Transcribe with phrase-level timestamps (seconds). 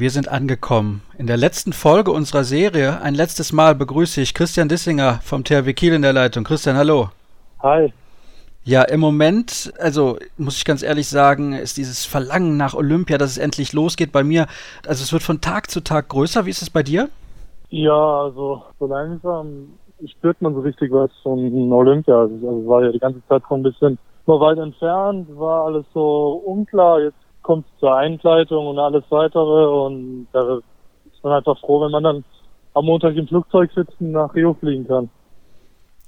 [0.00, 1.02] Wir sind angekommen.
[1.18, 5.74] In der letzten Folge unserer Serie, ein letztes Mal begrüße ich Christian Dissinger vom THW
[5.74, 6.42] Kiel in der Leitung.
[6.42, 7.10] Christian, hallo.
[7.62, 7.92] Hi.
[8.64, 13.32] Ja, im Moment, also muss ich ganz ehrlich sagen, ist dieses Verlangen nach Olympia, dass
[13.32, 14.46] es endlich losgeht bei mir,
[14.86, 16.46] also es wird von Tag zu Tag größer.
[16.46, 17.10] Wie ist es bei dir?
[17.68, 19.74] Ja, also so langsam
[20.06, 22.20] spürt man so richtig was von Olympia.
[22.20, 25.84] Also es war ja die ganze Zeit so ein bisschen noch weit entfernt, war alles
[25.92, 27.02] so unklar.
[27.02, 30.58] Jetzt kommt zur Einkleidung und alles weitere und da
[31.06, 32.24] ist man einfach froh, wenn man dann
[32.74, 35.10] am Montag im Flugzeug sitzen nach Rio fliegen kann.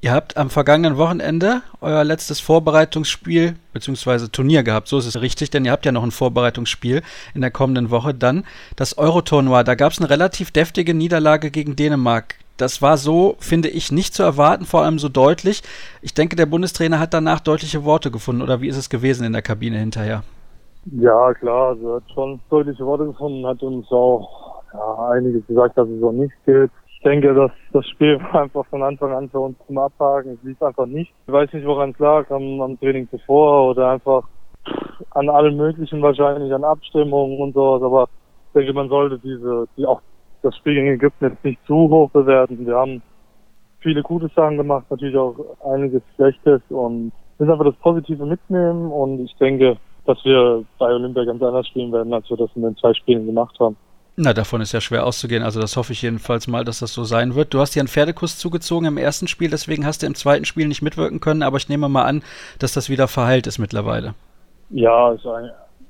[0.05, 4.27] Ihr habt am vergangenen Wochenende euer letztes Vorbereitungsspiel bzw.
[4.33, 7.03] Turnier gehabt, so ist es richtig, denn ihr habt ja noch ein Vorbereitungsspiel
[7.35, 8.13] in der kommenden Woche.
[8.13, 12.35] Dann das Eurotournoi, da gab es eine relativ deftige Niederlage gegen Dänemark.
[12.57, 15.63] Das war so, finde ich, nicht zu erwarten, vor allem so deutlich.
[16.01, 19.33] Ich denke, der Bundestrainer hat danach deutliche Worte gefunden, oder wie ist es gewesen in
[19.33, 20.25] der Kabine hinterher?
[20.85, 25.79] Ja, klar, also er hat schon deutliche Worte gefunden, hat uns auch ja, einiges gesagt,
[25.79, 26.71] dass es so nicht geht
[27.03, 30.35] ich denke, dass das Spiel war einfach von Anfang an für uns zum Abhaken.
[30.35, 31.13] Es lief einfach nicht.
[31.27, 34.23] Ich weiß nicht, woran es lag, am, am Training zuvor oder einfach
[35.11, 37.83] an allen möglichen wahrscheinlich, an Abstimmungen und sowas.
[37.83, 38.09] Aber
[38.47, 40.01] ich denke, man sollte diese, die auch
[40.43, 42.65] das Spiel gegen Ägypten jetzt nicht zu hoch bewerten.
[42.65, 43.03] Wir haben
[43.81, 49.19] viele gute Sachen gemacht, natürlich auch einiges Schlechtes und müssen einfach das Positive mitnehmen und
[49.25, 52.77] ich denke, dass wir bei Olympia ganz anders spielen werden, als wir das in den
[52.77, 53.77] zwei Spielen gemacht haben.
[54.17, 55.43] Na, davon ist ja schwer auszugehen.
[55.43, 57.55] Also das hoffe ich jedenfalls mal, dass das so sein wird.
[57.55, 60.69] Du hast dir einen Pferdekuss zugezogen im ersten Spiel, deswegen hast du im zweiten Spiel
[60.69, 62.23] nicht mitwirken können, aber ich nehme mal an,
[62.59, 64.15] dass das wieder verheilt ist mittlerweile.
[64.69, 65.25] Ja, ist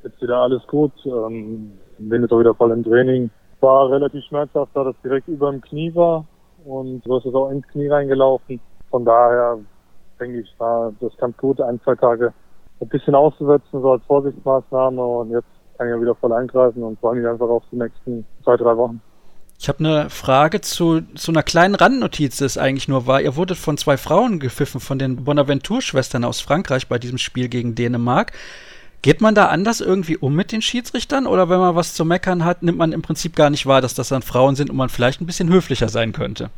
[0.04, 0.92] jetzt wieder alles gut.
[1.04, 3.30] Ähm, bin jetzt auch wieder voll im Training.
[3.60, 6.24] War relativ schmerzhaft, da das direkt über dem Knie war
[6.64, 8.60] und so ist es auch ins Knie reingelaufen.
[8.90, 9.58] Von daher
[10.20, 12.32] denke ich, war das ganz gut, ein, zwei Tage
[12.82, 15.46] ein bisschen auszusetzen, so als Vorsichtsmaßnahme und jetzt
[15.78, 18.76] kann ich ja wieder voll eingreifen und freue mich einfach auf die nächsten zwei, drei
[18.76, 19.00] Wochen.
[19.58, 23.20] Ich habe eine Frage zu, zu einer kleinen Randnotiz, das eigentlich nur war.
[23.20, 27.76] Ihr wurdet von zwei Frauen gepfiffen, von den Bonaventure-Schwestern aus Frankreich bei diesem Spiel gegen
[27.76, 28.32] Dänemark.
[29.02, 32.44] Geht man da anders irgendwie um mit den Schiedsrichtern oder wenn man was zu meckern
[32.44, 34.88] hat, nimmt man im Prinzip gar nicht wahr, dass das dann Frauen sind und man
[34.88, 36.50] vielleicht ein bisschen höflicher sein könnte?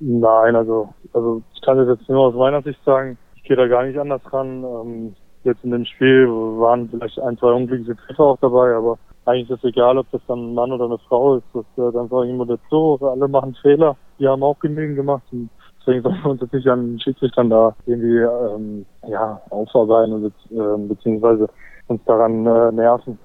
[0.00, 3.16] Nein, also, also ich kann das jetzt nur aus meiner Sicht sagen.
[3.36, 4.64] Ich gehe da gar nicht anders ran.
[4.64, 9.50] Ähm, Jetzt in dem Spiel waren vielleicht ein, zwei unglückliche Treffer auch dabei, aber eigentlich
[9.50, 11.44] ist es egal, ob das dann ein Mann oder eine Frau ist.
[11.54, 12.98] Das gehört einfach immer dazu.
[13.02, 13.96] Alle machen Fehler.
[14.18, 15.22] Die haben auch genügend gemacht.
[15.30, 15.48] Und
[15.80, 20.88] deswegen sollen wir uns nicht an den Schiedsrichtern da irgendwie ähm, ja, aufarbeiten und, äh,
[20.88, 21.48] beziehungsweise
[21.86, 23.18] uns daran äh, nerven.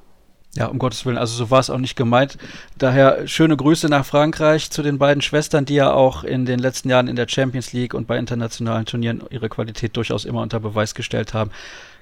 [0.55, 2.37] Ja, um Gottes Willen, also so war es auch nicht gemeint.
[2.77, 6.89] Daher schöne Grüße nach Frankreich zu den beiden Schwestern, die ja auch in den letzten
[6.89, 10.95] Jahren in der Champions League und bei internationalen Turnieren ihre Qualität durchaus immer unter Beweis
[10.95, 11.51] gestellt haben.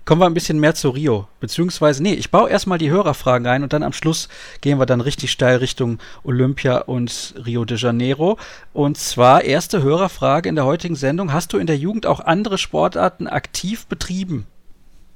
[0.05, 1.27] Kommen wir ein bisschen mehr zu Rio.
[1.39, 4.27] Beziehungsweise, nee, ich baue erstmal die Hörerfragen ein und dann am Schluss
[4.59, 8.37] gehen wir dann richtig steil Richtung Olympia und Rio de Janeiro.
[8.73, 11.31] Und zwar, erste Hörerfrage in der heutigen Sendung.
[11.31, 14.45] Hast du in der Jugend auch andere Sportarten aktiv betrieben?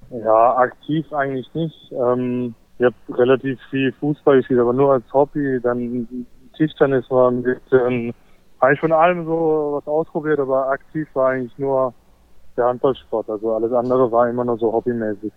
[0.09, 1.91] Ja, aktiv eigentlich nicht.
[1.91, 5.59] Ähm, ich habe relativ viel Fußball gespielt, aber nur als Hobby.
[5.61, 6.25] Dann
[6.55, 8.13] Tischtennis war ein bisschen,
[8.61, 11.93] eigentlich von allem so was ausprobiert, aber aktiv war eigentlich nur
[12.57, 13.29] der Handballsport.
[13.29, 15.31] Also alles andere war immer nur so hobbymäßig.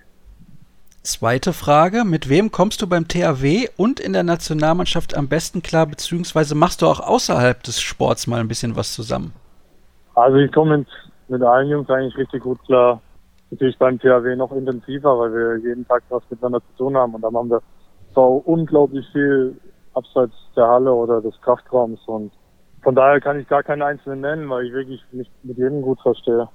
[1.03, 5.87] Zweite Frage, mit wem kommst du beim THW und in der Nationalmannschaft am besten klar,
[5.87, 9.33] beziehungsweise machst du auch außerhalb des Sports mal ein bisschen was zusammen?
[10.15, 10.89] Also ich komme mit,
[11.29, 13.01] mit allen Jungs eigentlich richtig gut klar.
[13.51, 17.23] Natürlich beim THW noch intensiver, weil wir jeden Tag was miteinander zu tun haben und
[17.23, 17.63] dann haben wir
[18.15, 19.57] so unglaublich viel
[19.95, 22.31] abseits der Halle oder des Kraftraums und
[22.83, 26.01] von daher kann ich gar keinen einzelnen nennen, weil ich wirklich mich mit jedem gut
[26.03, 26.49] verstehe.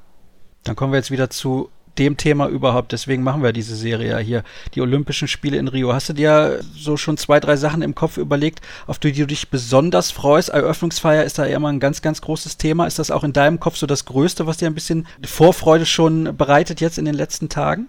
[0.65, 2.91] Dann kommen wir jetzt wieder zu dem Thema überhaupt.
[2.91, 4.43] Deswegen machen wir diese Serie ja hier.
[4.73, 5.93] Die Olympischen Spiele in Rio.
[5.93, 9.49] Hast du dir so schon zwei, drei Sachen im Kopf überlegt, auf die du dich
[9.49, 10.49] besonders freust?
[10.49, 12.85] Eröffnungsfeier ist da ja immer ein ganz, ganz großes Thema.
[12.85, 16.35] Ist das auch in deinem Kopf so das Größte, was dir ein bisschen Vorfreude schon
[16.35, 17.87] bereitet jetzt in den letzten Tagen?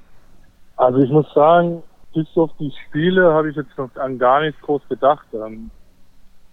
[0.76, 1.82] Also ich muss sagen,
[2.15, 5.26] bis auf die Spiele habe ich jetzt noch an gar nichts groß gedacht.
[5.32, 5.70] Ähm,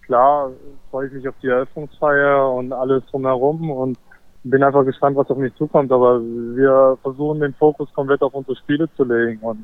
[0.06, 0.50] klar
[0.90, 3.98] freue ich mich auf die Eröffnungsfeier und alles drumherum und
[4.44, 8.58] bin einfach gespannt, was auf mich zukommt, aber wir versuchen den Fokus komplett auf unsere
[8.58, 9.64] Spiele zu legen und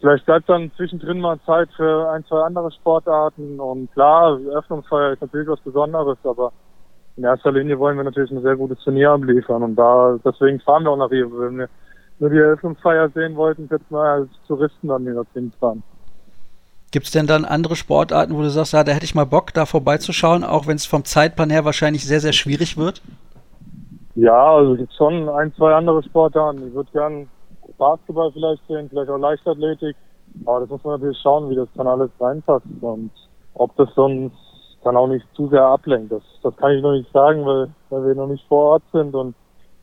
[0.00, 5.22] vielleicht bleibt dann zwischendrin mal Zeit für ein, zwei andere Sportarten und klar, Öffnungsfeier ist
[5.22, 6.52] natürlich was Besonderes, aber
[7.16, 10.84] in erster Linie wollen wir natürlich ein sehr gutes Turnier abliefern und da, deswegen fahren
[10.84, 11.30] wir auch nach Rio.
[11.38, 11.68] Wenn wir
[12.18, 15.24] nur die Eröffnungsfeier sehen wollten, jetzt mal als Touristen dann hier
[15.60, 15.82] fahren.
[16.90, 19.52] Gibt es denn dann andere Sportarten, wo du sagst, ja, da hätte ich mal Bock,
[19.54, 23.02] da vorbeizuschauen, auch wenn es vom Zeitplan her wahrscheinlich sehr, sehr schwierig wird?
[24.14, 26.68] Ja, also gibt schon ein, zwei andere Sportarten.
[26.68, 27.28] Ich würde gern
[27.78, 29.96] Basketball vielleicht sehen, vielleicht auch Leichtathletik.
[30.44, 32.66] Aber das muss man natürlich schauen, wie das dann alles reinpasst.
[32.80, 33.10] Und
[33.54, 34.36] ob das sonst
[34.84, 36.12] dann auch nicht zu sehr ablenkt.
[36.12, 39.14] Das, das kann ich noch nicht sagen, weil, weil wir noch nicht vor Ort sind
[39.14, 39.34] und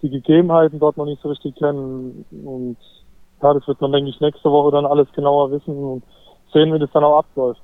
[0.02, 2.26] die Gegebenheiten dort noch nicht so richtig kennen.
[2.32, 2.78] Und
[3.42, 6.04] ja, das wird man, denke ich, nächste Woche dann alles genauer wissen und
[6.54, 7.62] sehen, wie das dann auch abläuft.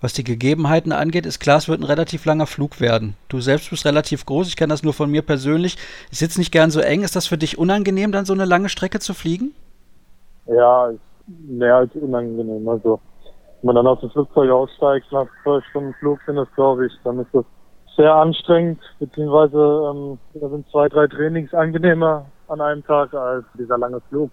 [0.00, 3.16] Was die Gegebenheiten angeht, ist klar, es wird ein relativ langer Flug werden.
[3.28, 5.76] Du selbst bist relativ groß, ich kenne das nur von mir persönlich.
[6.10, 7.02] Ich sitze nicht gern so eng.
[7.02, 9.54] Ist das für dich unangenehm, dann so eine lange Strecke zu fliegen?
[10.46, 10.90] Ja,
[11.26, 12.66] mehr als unangenehm.
[12.66, 12.98] Also,
[13.60, 16.92] wenn man dann aus dem Flugzeug aussteigt, nach zwei Stunden Flug sind das, glaube ich,
[17.04, 17.44] dann ist das
[17.96, 23.76] sehr anstrengend, beziehungsweise ähm, da sind zwei, drei Trainings angenehmer an einem Tag als dieser
[23.76, 24.30] lange Flug.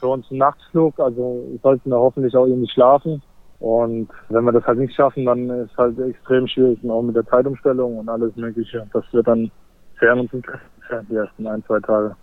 [0.00, 3.22] Für uns ein Nachtflug, also sollten wir hoffentlich auch irgendwie schlafen.
[3.60, 7.14] Und wenn wir das halt nicht schaffen, dann ist halt extrem schwierig, und auch mit
[7.14, 8.86] der Zeitumstellung und alles Mögliche.
[8.92, 9.50] Das wird dann
[10.00, 12.16] sehr uns die ersten ein, zwei Tage.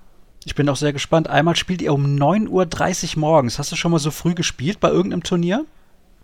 [0.46, 1.30] Ich bin auch sehr gespannt.
[1.30, 3.60] Einmal spielt ihr um 9.30 Uhr morgens.
[3.60, 5.66] Hast du schon mal so früh gespielt bei irgendeinem Turnier?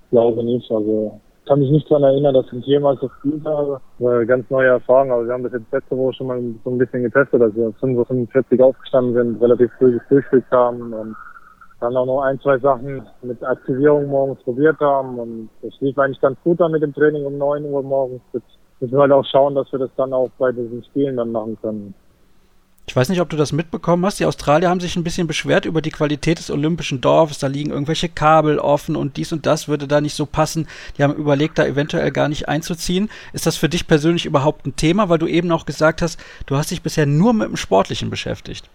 [0.06, 0.70] Ich glaube nicht.
[0.72, 3.82] Also kann mich nicht daran erinnern, dass ich jemals gespielt habe.
[4.00, 6.78] Eine ganz neue Erfahrung, aber wir haben das jetzt letzte Woche schon mal so ein
[6.78, 11.16] bisschen getestet, dass wir 5.45 Uhr aufgestanden sind, relativ früh gefrühstückt haben und
[11.84, 16.22] dann auch noch ein, zwei Sachen mit Aktivierung morgens probiert haben und das lief eigentlich
[16.22, 18.22] ganz gut dann mit dem Training um 9 Uhr morgens.
[18.32, 18.46] Jetzt
[18.80, 21.58] müssen wir halt auch schauen, dass wir das dann auch bei diesen Spielen dann machen
[21.62, 21.94] können.
[22.86, 24.20] Ich weiß nicht, ob du das mitbekommen hast.
[24.20, 27.40] Die Australier haben sich ein bisschen beschwert über die Qualität des olympischen Dorfes.
[27.40, 30.68] Da liegen irgendwelche Kabel offen und dies und das würde da nicht so passen.
[30.98, 33.10] Die haben überlegt, da eventuell gar nicht einzuziehen.
[33.32, 36.58] Ist das für dich persönlich überhaupt ein Thema, weil du eben auch gesagt hast, du
[36.58, 38.70] hast dich bisher nur mit dem Sportlichen beschäftigt?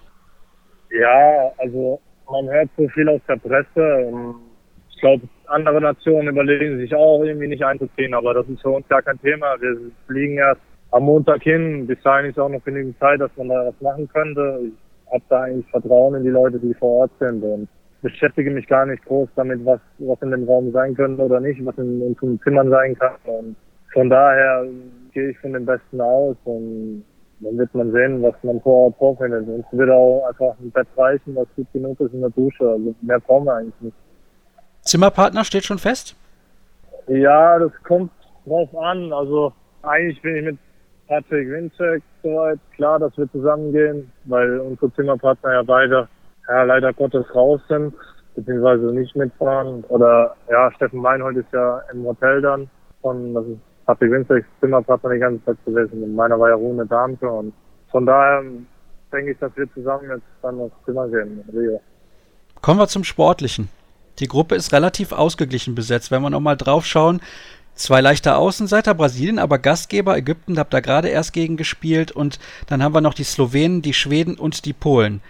[0.91, 4.13] Ja, also man hört so viel aus der Presse.
[4.91, 8.89] Ich glaube, andere Nationen überlegen sich auch irgendwie nicht einzuziehen, aber das ist für uns
[8.89, 9.57] gar kein Thema.
[9.61, 9.77] Wir
[10.07, 10.61] fliegen erst
[10.91, 11.87] am Montag hin.
[11.87, 14.61] Bis dahin ist auch noch genügend Zeit, dass man da was machen könnte.
[14.65, 17.69] Ich habe da eigentlich Vertrauen in die Leute, die vor Ort sind und
[18.03, 21.65] beschäftige mich gar nicht groß damit, was, was in dem Raum sein könnte oder nicht,
[21.65, 23.17] was in unseren Zimmern sein kann.
[23.25, 23.57] Und
[23.93, 24.67] von daher
[25.13, 27.05] gehe ich von dem Besten aus und
[27.41, 29.47] dann wird man sehen, was man vor Ort vorfindet.
[29.49, 32.69] Und es wird auch einfach ein Bett reichen, was gut genug ist in der Dusche.
[32.69, 33.97] Also mehr brauchen wir eigentlich nicht.
[34.83, 36.17] Zimmerpartner steht schon fest?
[37.07, 38.11] Ja, das kommt
[38.47, 39.13] drauf an.
[39.13, 39.53] Also
[39.83, 40.59] eigentlich bin ich mit
[41.07, 46.09] Patrick Winczek soweit klar, dass wir zusammengehen, weil unsere Zimmerpartner ja beide
[46.49, 47.95] ja, leider Gottes raus sind,
[48.35, 49.85] beziehungsweise nicht mitfahren.
[49.89, 52.71] Oder ja, Steffen Meinhold ist ja im Hotel dann.
[53.03, 53.59] Und das ist
[53.89, 56.03] Patrick Winczeks Zimmerpartner die ganze Zeit gewesen.
[56.03, 57.27] Und meiner war ja Rune Darmke.
[57.27, 57.55] Und
[57.91, 58.43] von daher
[59.11, 61.43] denke ich, dass wir zusammen jetzt dann aufs Zimmer gehen.
[62.61, 63.71] Kommen wir zum Sportlichen.
[64.19, 66.11] Die Gruppe ist relativ ausgeglichen besetzt.
[66.11, 67.21] Wenn wir nochmal drauf schauen,
[67.75, 72.11] Zwei leichte Außenseiter, Brasilien, aber Gastgeber, Ägypten, habt da gerade erst gegen gespielt.
[72.11, 75.21] Und dann haben wir noch die Slowenen, die Schweden und die Polen.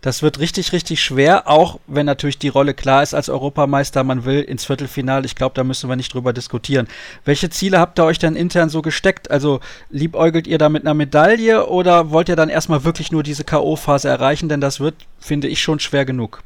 [0.00, 4.24] Das wird richtig, richtig schwer, auch wenn natürlich die Rolle klar ist als Europameister, man
[4.24, 5.26] will ins Viertelfinale.
[5.26, 6.86] Ich glaube, da müssen wir nicht drüber diskutieren.
[7.24, 9.30] Welche Ziele habt ihr euch denn intern so gesteckt?
[9.30, 9.58] Also
[9.90, 14.08] liebäugelt ihr da mit einer Medaille oder wollt ihr dann erstmal wirklich nur diese K.O.-Phase
[14.08, 14.48] erreichen?
[14.48, 16.42] Denn das wird, finde ich, schon schwer genug.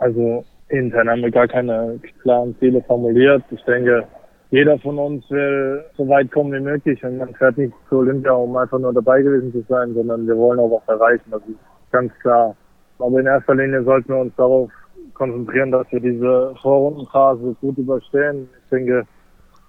[0.00, 3.42] Also intern haben wir gar keine klaren Ziele formuliert.
[3.50, 4.06] Ich denke,
[4.50, 8.32] jeder von uns will so weit kommen wie möglich und man fährt nicht zu Olympia,
[8.32, 11.58] um einfach nur dabei gewesen zu sein, sondern wir wollen auch was erreichen, das ist
[11.94, 12.56] ganz klar.
[12.98, 14.70] Aber in erster Linie sollten wir uns darauf
[15.14, 18.48] konzentrieren, dass wir diese Vorrundenphase gut überstehen.
[18.64, 19.06] Ich denke,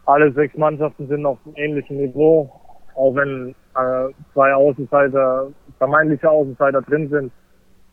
[0.06, 2.50] alle sechs Mannschaften sind auf einem ähnlichen Niveau,
[2.96, 7.32] auch wenn äh, zwei Außenseiter, vermeintliche Außenseiter drin sind.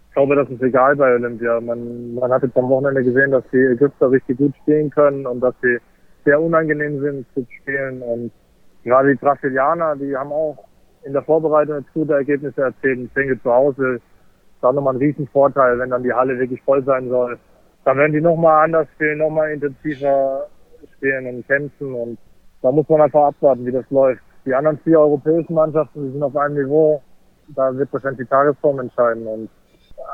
[0.09, 1.61] Ich glaube, das ist egal bei Olympia.
[1.61, 5.41] Man, man hat jetzt am Wochenende gesehen, dass die Ägypter richtig gut spielen können und
[5.41, 5.79] dass sie
[6.25, 8.01] sehr unangenehm sind zu spielen.
[8.03, 8.31] Und
[8.85, 10.65] gerade die Brasilianer, die haben auch
[11.05, 13.01] in der Vorbereitung gute Ergebnisse erzielt.
[13.01, 14.01] Ich denke, zu Hause
[14.63, 17.39] ist da nochmal ein Riesenvorteil, wenn dann die Halle wirklich voll sein soll.
[17.85, 20.47] Dann werden die nochmal anders spielen, nochmal intensiver
[20.97, 21.95] spielen und kämpfen.
[21.95, 22.19] Und
[22.63, 24.23] da muss man einfach abwarten, wie das läuft.
[24.47, 27.03] Die anderen vier europäischen Mannschaften, die sind auf einem Niveau.
[27.49, 29.27] Da wird wahrscheinlich die Tagesform entscheiden.
[29.27, 29.51] Und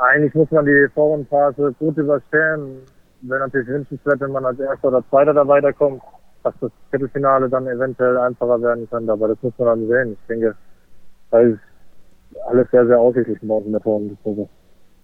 [0.01, 2.81] eigentlich muss man die Vorrundenphase gut überstehen
[3.23, 6.03] wäre natürlich wünschenswert, wenn man als Erster oder Zweiter da weiterkommt,
[6.45, 9.13] dass das Viertelfinale dann eventuell einfacher werden könnte.
[9.13, 10.13] Aber das muss man dann sehen.
[10.13, 10.55] Ich denke,
[11.31, 11.59] da ist
[12.47, 14.17] alles sehr, sehr ausgeglichen uns in der Vorrunde.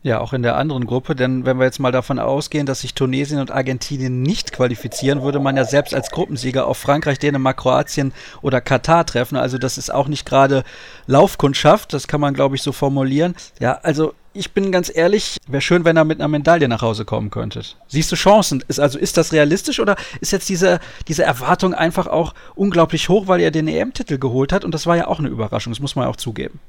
[0.05, 2.93] Ja, auch in der anderen Gruppe, denn wenn wir jetzt mal davon ausgehen, dass sich
[2.93, 8.13] Tunesien und Argentinien nicht qualifizieren, würde man ja selbst als Gruppensieger auf Frankreich, Dänemark, Kroatien
[8.43, 9.39] oder Katar treffen.
[9.39, 10.63] Also das ist auch nicht gerade
[11.07, 13.35] Laufkundschaft, das kann man glaube ich so formulieren.
[13.61, 17.07] Ja, also ich bin ganz ehrlich, wäre schön, wenn er mit einer Medaille nach Hause
[17.07, 17.79] kommen könntet.
[17.89, 18.63] Siehst du Chancen?
[18.69, 23.27] Ist, also ist das realistisch oder ist jetzt diese, diese Erwartung einfach auch unglaublich hoch,
[23.27, 25.97] weil er den EM-Titel geholt hat und das war ja auch eine Überraschung, das muss
[25.97, 26.61] man ja auch zugeben.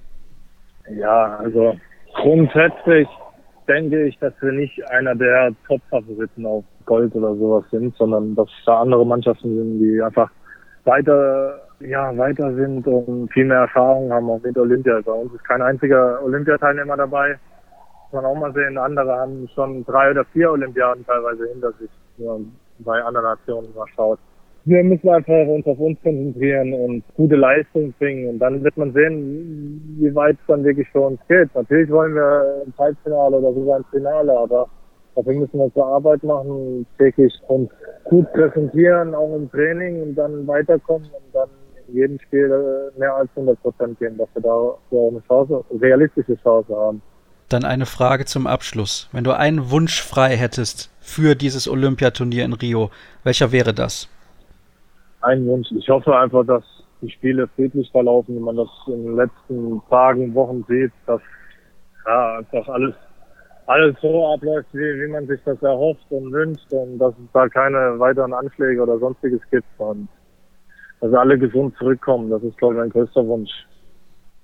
[0.89, 1.75] Ja, also
[2.13, 3.07] grundsätzlich
[3.67, 8.49] denke ich, dass wir nicht einer der Top-Favoriten auf Gold oder sowas sind, sondern dass
[8.65, 10.29] da andere Mannschaften sind, die einfach
[10.83, 15.01] weiter, ja, weiter sind und viel mehr Erfahrung haben auch mit Olympia.
[15.03, 17.39] Bei uns ist kein einziger Olympiateilnehmer dabei.
[18.11, 18.77] Muss man auch mal sehen.
[18.77, 23.73] Andere haben schon drei oder vier Olympiaden teilweise hinter sich, wenn man bei anderen Nationen
[23.75, 24.19] mal schaut.
[24.65, 28.29] Wir müssen einfach uns auf uns konzentrieren und gute Leistung bringen.
[28.29, 31.53] Und dann wird man sehen, wie weit es dann wirklich für uns geht.
[31.53, 34.67] Natürlich wollen wir ins Halbfinale oder sogar ins Finale, aber
[35.15, 37.69] Dafür müssen wir unsere Arbeit machen, täglich uns
[38.03, 41.49] gut präsentieren, auch im Training und dann weiterkommen und dann
[41.87, 46.35] in jedem Spiel äh, mehr als 100 Prozent geben, dass wir da eine Chance, realistische
[46.43, 47.01] Chance haben.
[47.47, 49.07] Dann eine Frage zum Abschluss.
[49.13, 52.89] Wenn du einen Wunsch frei hättest für dieses Olympiaturnier in Rio,
[53.23, 54.09] welcher wäre das?
[55.25, 55.67] Ein Wunsch.
[55.71, 56.63] Ich hoffe einfach, dass
[57.01, 61.19] die Spiele friedlich verlaufen, wie man das in den letzten Tagen, Wochen sieht, dass
[62.05, 62.93] ja, einfach alles
[63.65, 67.49] alles so abläuft, wie, wie man sich das erhofft und wünscht und dass es da
[67.49, 70.07] keine weiteren Anschläge oder sonstiges gibt und
[71.01, 72.29] dass alle gesund zurückkommen.
[72.29, 73.51] Das ist, glaube ich, mein größter Wunsch.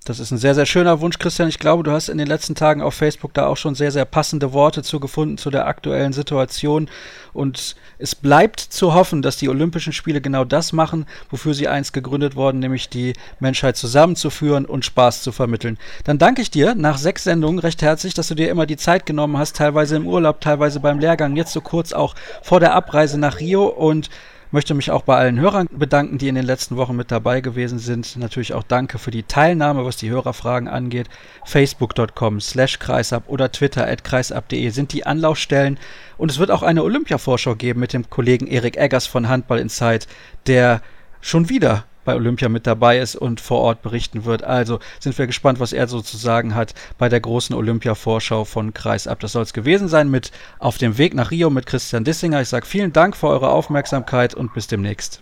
[0.03, 1.48] Das ist ein sehr, sehr schöner Wunsch, Christian.
[1.48, 4.05] Ich glaube, du hast in den letzten Tagen auf Facebook da auch schon sehr, sehr
[4.05, 6.89] passende Worte zu gefunden zu der aktuellen Situation.
[7.34, 11.93] Und es bleibt zu hoffen, dass die Olympischen Spiele genau das machen, wofür sie einst
[11.93, 15.77] gegründet wurden, nämlich die Menschheit zusammenzuführen und Spaß zu vermitteln.
[16.03, 19.05] Dann danke ich dir nach sechs Sendungen recht herzlich, dass du dir immer die Zeit
[19.05, 23.20] genommen hast, teilweise im Urlaub, teilweise beim Lehrgang, jetzt so kurz auch vor der Abreise
[23.20, 24.10] nach Rio und
[24.53, 27.79] Möchte mich auch bei allen Hörern bedanken, die in den letzten Wochen mit dabei gewesen
[27.79, 28.17] sind.
[28.17, 31.08] Natürlich auch danke für die Teilnahme, was die Hörerfragen angeht.
[31.46, 35.79] Facebook.com slash kreisab oder Twitter at kreisab.de sind die Anlaufstellen.
[36.17, 40.08] Und es wird auch eine Olympia-Vorschau geben mit dem Kollegen Erik Eggers von Handball Insight,
[40.48, 40.81] der
[41.22, 44.43] schon wieder bei Olympia mit dabei ist und vor Ort berichten wird.
[44.43, 48.74] Also sind wir gespannt, was er so zu sagen hat bei der großen Olympia-Vorschau von
[48.74, 49.20] Kreisab.
[49.20, 52.41] Das soll es gewesen sein mit Auf dem Weg nach Rio mit Christian Dissinger.
[52.41, 55.22] Ich sage vielen Dank für eure Aufmerksamkeit und bis demnächst.